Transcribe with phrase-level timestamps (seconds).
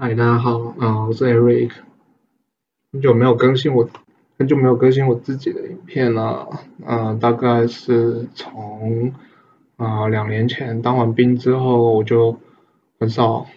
[0.00, 1.72] 嗨，大家好，啊、我是 Eric，
[2.92, 3.90] 很久没有更新我，
[4.38, 6.48] 很久没有更新我自己的影片了，
[6.86, 9.12] 嗯、大概是从
[9.76, 12.38] 啊、两年前当完兵之后，我就
[13.00, 13.48] 很少，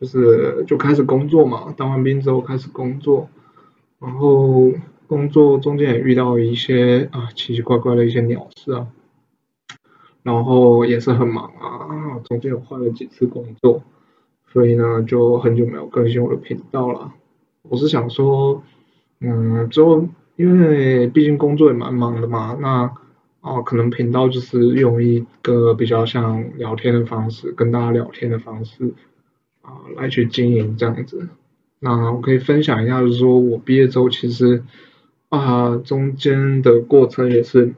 [0.00, 3.28] 就是就开始工作嘛，当完兵之后开始工作，
[4.00, 4.72] 然后
[5.06, 8.88] 工作中间也遇到一些啊奇奇怪怪的一些鸟事啊，
[10.24, 13.84] 然后也是很忙啊，中间有换了几次工作。
[14.58, 17.12] 所以呢，就很久没有更新我的频道了。
[17.62, 18.60] 我是想说，
[19.20, 20.04] 嗯，之后
[20.34, 22.90] 因为毕竟工作也蛮忙的嘛，那
[23.40, 28.94] 哦，可能频道就是用一个比较像聊天的方式，跟大家聊天的方式
[29.62, 31.28] 啊、来去经营这样子。
[31.78, 34.64] 那我可以分享一下，就是说我毕业之后，其实
[35.28, 37.74] 啊、中间的过程也是。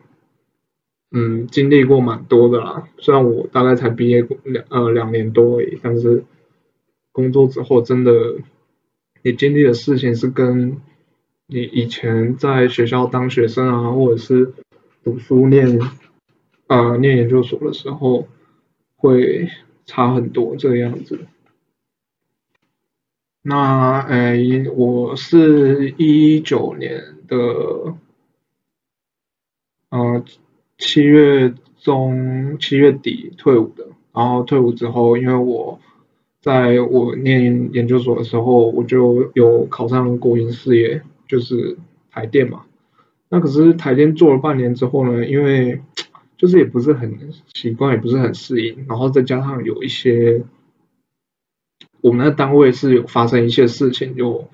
[1.12, 2.88] 嗯，经历过蛮多的啦。
[2.98, 6.22] 虽然我大概才毕业过两呃两年多而已，但是
[7.12, 8.12] 工作之后真的，
[9.22, 10.80] 你经历的事情是跟
[11.46, 14.52] 你以前在学校当学生啊，或者是
[15.02, 15.80] 读书念
[16.68, 18.28] 呃念研究所的时候，
[18.96, 19.48] 会
[19.86, 21.26] 差很多这个样子。
[23.42, 24.36] 那呃，
[24.76, 27.36] 我是一九年的
[29.88, 30.22] 呃
[30.76, 35.80] 七月中七月底退伍的，然后退伍之后，因为我
[36.40, 41.76] 在我念研究所的时候，我就有考上国营事业，就是
[42.10, 42.62] 台电嘛。
[43.28, 45.80] 那可是台电做了半年之后呢，因为
[46.36, 47.18] 就是也不是很
[47.54, 50.42] 习惯，也不是很适应，然后再加上有一些
[52.00, 54.48] 我们的单位是有发生一些事情，就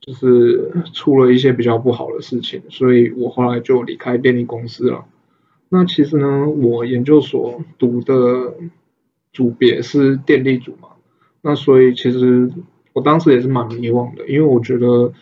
[0.00, 5.04] 就是出了一些比较不好的事情，所以我后来就离开电力公司了。
[5.68, 8.54] 那其实呢，我研究所读的
[9.32, 10.90] 组别是电力组嘛，
[11.46, 12.50] 那所以其实
[12.94, 15.12] 我当时也是蛮迷惘的，因为我觉得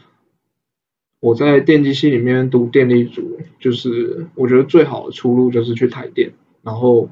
[1.18, 6.30] 我在电机系里面读电力组，就是我觉得最好的出路就是去台电，
[6.62, 7.10] 然后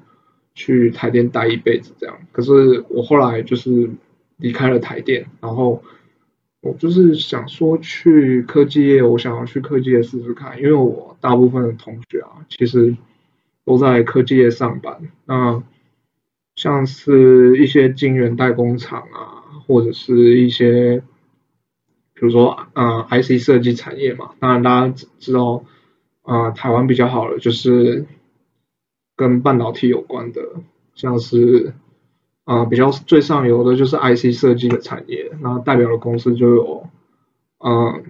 [0.55, 2.21] 去台电待一辈子这样。
[2.31, 3.91] 可是我后来就是
[4.37, 5.83] 离开了台电，然后
[6.61, 12.97] 我就是想说去科技业，我想要去科技业试试看，因为我大部分的同学啊，其实
[13.65, 15.11] 都在科技业上班。
[15.25, 15.61] 那
[16.61, 21.03] 像是一些晶圆代工厂啊，或者是一些，
[22.13, 25.65] 比如说呃 IC 设计产业嘛，当然大家知道，
[26.21, 28.05] 呃台湾比较好的就是
[29.17, 30.43] 跟半导体有关的，
[30.95, 31.73] 像是
[32.45, 36.91] 呃比较最上游的就是 IC 设计的产业，那代表的公司就有
[37.57, 38.03] 呃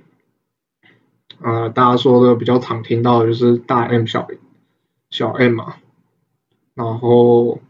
[1.41, 4.27] 呃大家说的比较常听到的就是大 M 小
[5.09, 5.77] 小 M 嘛，
[6.75, 7.61] 然后。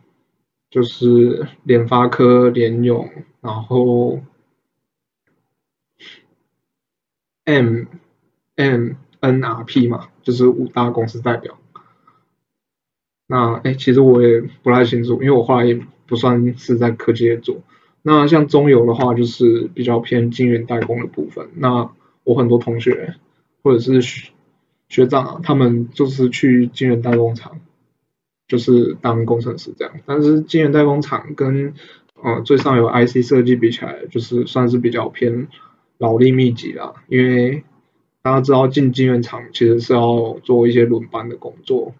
[0.70, 3.10] 就是联发科、联咏，
[3.40, 4.20] 然后
[7.44, 7.86] M
[8.54, 11.58] M N R P 嘛，就是五大公司代表。
[13.26, 17.62] 那哎，其实我也不太清楚，因为我后来也不算是在科技业做。
[18.02, 21.48] 那像中游的话，就是比较偏晶圆代工的部分。
[21.56, 21.90] 那
[22.24, 23.16] 我很多同学
[23.62, 24.30] 或者是学
[24.88, 27.60] 学长啊，他们就是去晶圆代工厂。
[28.50, 31.72] 就是当工程师这样，但是晶圆代工厂跟
[32.20, 35.46] 呃最上游 IC 设计比起来，就是算是比较偏
[35.98, 36.92] 劳力密集啦。
[37.06, 37.62] 因为
[38.22, 41.94] 大家知道进晶圆厂其实是要做一些轮班的工作，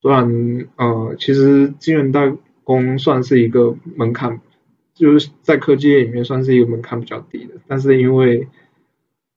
[0.00, 4.40] 虽然呃其实晶圆代工算是一个门槛，
[4.94, 8.46] 就是在科技业里面算是一个门槛比较低的，但是因为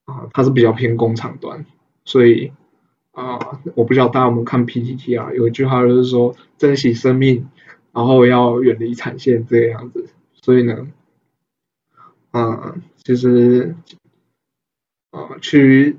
[0.05, 1.65] 啊、它是比较偏工厂端，
[2.05, 2.51] 所以。
[3.13, 5.31] 啊、我不知道大家有没有看 PPT 啊？
[5.33, 7.47] 有一句话就是说珍惜生命，
[7.91, 10.09] 然后要远离产线这个样子。
[10.33, 10.87] 所以呢，
[12.31, 13.75] 嗯、其实
[15.11, 15.97] 啊、呃，去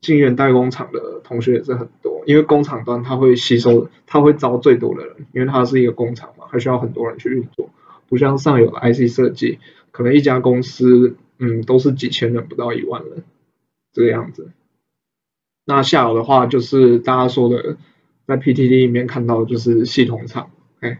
[0.00, 7.70] 晶圆代工厂的同学也是很多，因为工厂端它会吸收，它会招最多的人，因为它是一个工厂嘛，还需要很多人去运作，
[8.08, 9.60] 不像上游的 IC 设计，
[9.92, 13.22] 可能一家公司嗯都是几千人，不到一万人
[13.92, 14.50] 这个样子。
[15.70, 17.76] 那下游的话，就是大家说的，
[18.26, 20.48] 在 PTT 里面看到就是系统厂，
[20.80, 20.98] 哎，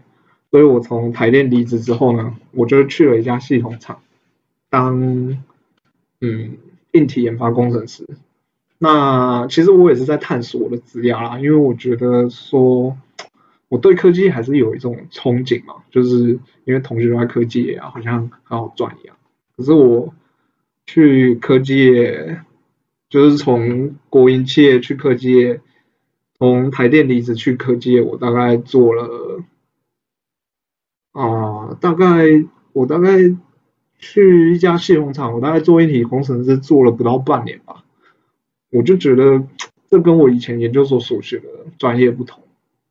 [0.51, 3.99] 所以我从台电离职之后呢，我就去了一家系统厂，
[4.69, 5.41] 当
[6.21, 6.57] 嗯
[6.91, 8.07] 硬体研发工程师。
[8.77, 12.95] 那其实我也是在探索我的职业啦，因为我觉得说
[13.69, 19.15] 我对科技还是有一种憧憬嘛，就是因为同学都在科技业啊，好像很好赚一样。
[19.57, 20.13] 可是我
[20.85, 22.39] 去科技业。
[23.09, 25.61] 就是从国营企业去科技业，
[26.37, 29.43] 从台电离职去科技业，我大概做了
[31.11, 32.05] 啊、大概
[32.71, 33.17] 我大概
[33.97, 37.83] 去一家系统厂，我大概做一体工程师做了不到半年吧，
[38.69, 39.43] 我就觉得
[39.89, 42.43] 这跟我以前研究所所学的专业不同，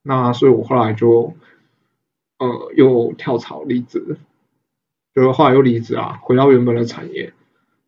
[0.03, 1.37] 那所以我后来就
[2.39, 4.19] 呃又跳槽离职，
[5.15, 7.33] 就是后来又离职啊，回到原本的产业。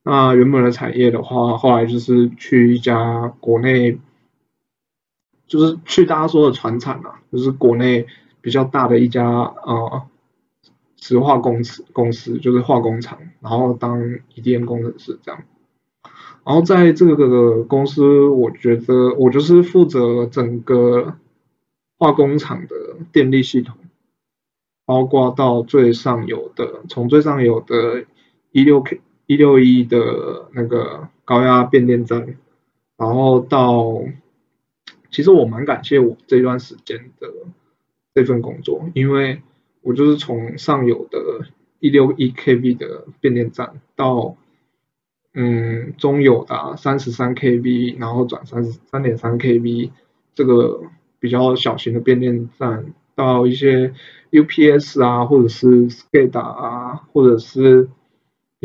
[0.03, 3.99] 那原本的产业的话，后来就是去一家国内，
[5.47, 8.07] 就是去大家说的船厂啊，就是国内
[8.41, 10.03] 比较大的一家呃。
[11.03, 14.03] 石化公司公司就是化工厂，然后当
[14.35, 15.43] EDM 工程师这样，
[16.45, 21.15] 然后在这个公司，我觉得我就是负责整个
[21.99, 22.77] 化工厂的
[23.13, 23.79] 电力系统，
[24.85, 28.05] 包括到最上游的，从最上游的
[28.53, 32.37] 一六 K 一六一的那个高压变电站，
[32.97, 34.03] 然后到，
[35.13, 37.29] 其实我蛮感谢我这段时间的
[38.13, 39.41] 这份工作，因为。
[39.83, 41.47] 我就是从上游的
[41.79, 44.37] 一六一 kV 的变电站到
[45.33, 49.91] 嗯中游的三十三 kV，然后转三十三点三 kV
[50.35, 50.83] 这个
[51.19, 53.95] 比较小型的变电站，到一些
[54.33, 57.89] UPS 啊，或者是 SCADA 啊，或者是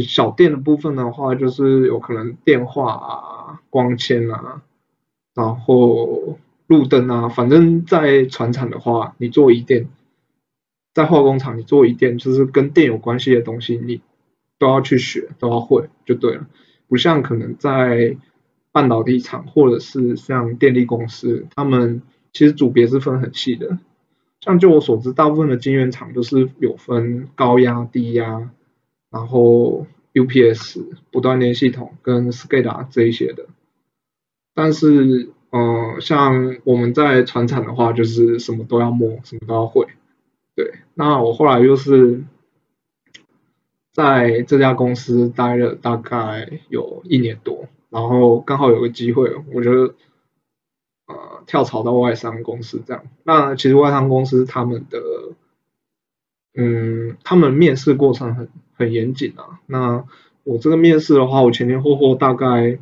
[0.04, 4.62] 小电的部分的话，就是有可能电话啊、光纤啊，
[5.34, 6.38] 然后
[6.68, 9.88] 路灯啊，反正在船厂的话，你做一电。
[10.94, 14.00] 在化工厂，你做一电就是跟电有关系的东西，你
[14.58, 16.48] 都要去学，都要会就对了。
[16.88, 18.16] 不像可能在
[18.72, 22.02] 半导体厂或者是像电力公司，他们
[22.32, 23.78] 其实组别是分很细的。
[24.40, 28.50] 像就我所知，大部分的晶圆厂都是有分高压、低压，
[29.10, 33.48] 然后 UPS 不断电系统跟 SCADA 这一些的。
[34.54, 39.88] 但是，呃，像我们在船厂的话，就是什么都要摸，什么都要会。
[40.56, 42.24] 对，那我后来又是
[43.92, 49.96] 在这家公司待了大概有一年多，然后刚好有个机会，我觉得
[51.08, 53.04] 呃跳槽到外商公司这样。
[53.24, 55.00] 那其实外商公司他们的
[56.56, 59.60] 嗯，他们面试过程很很严谨啊。
[59.66, 60.06] 那
[60.44, 62.80] 我这个面试的话，我前前后后大概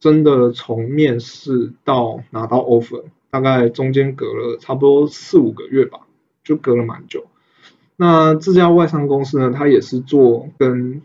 [0.00, 6.00] 真的从面试到拿到 offer，大概中间隔了差不多四五个月吧。
[6.44, 7.26] 就隔了蛮久。
[7.94, 11.00] 那这家外商公司呢，它也是做跟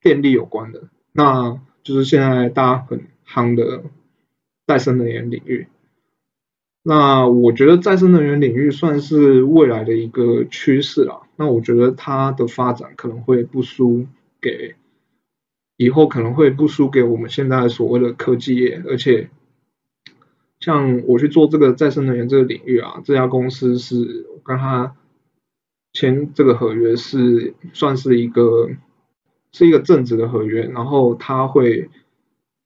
[0.00, 3.82] 电力有关的，那就是现在大家很夯的
[4.68, 5.66] 再生能源领域。
[6.82, 11.22] 那我觉得再生能源领域算是未来的一个趋势了。
[11.36, 14.06] 那我觉得它的发展可能会不输
[14.40, 14.74] 给，
[15.76, 19.30] 以后可能会不输给我们现在所谓的科技业，而且。
[20.62, 24.94] 像我去做这个再生能源这个领域啊，这家公司是跟他
[25.94, 28.68] 签这个合约是算是一个
[29.52, 31.88] 是一个正职的合约，然后他会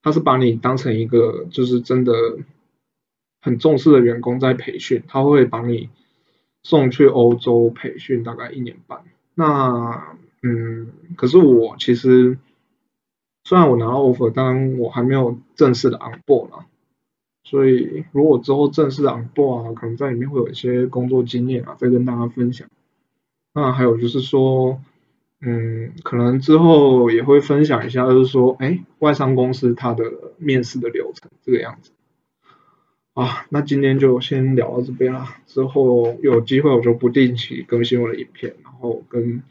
[0.02, 2.12] 他是把你当成一个就是真的
[3.44, 5.91] 很重视的员工在培训，他会把你
[6.62, 9.02] 送去欧洲培训大概一年半。
[9.35, 12.38] 那嗯，可是我其实
[13.44, 16.64] 虽然我拿到 offer，但我还没有正式的 on board 嘛。
[17.46, 22.67] 所以，如果之后正式的 on board 啊，可能在里面会有一些工作经验啊，再跟大家分享。
[23.52, 24.81] 那还有就是说，
[25.43, 31.91] 嗯，可能之后也会分享一下，就是说，哎，外商公司它的面试的流程这个样子。
[33.15, 39.43] 啊，那今天就先聊到这边啦，之后有机会我就不定期更新我的影片，然后跟。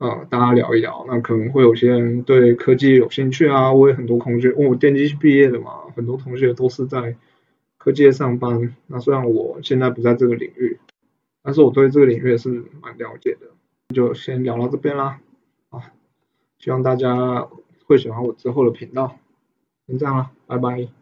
[0.00, 3.72] 呃，大家聊一聊，那可能会有些人对科技有兴趣啊。
[3.72, 7.16] 我也很多同学，我电机系毕业的嘛，很多同学都是在
[7.78, 8.76] 科技上班。
[8.86, 10.78] 那虽然我现在不在这个领域，
[11.42, 12.48] 但是我对这个领域是
[12.80, 13.48] 蛮了解的。
[13.92, 15.18] 就先聊到这边啦，
[15.70, 15.90] 啊，
[16.60, 17.48] 希望大家
[17.84, 19.18] 会喜欢我之后的频道。
[19.88, 20.97] 先这样了，拜拜。